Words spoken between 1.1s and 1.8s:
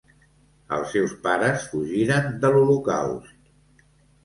pares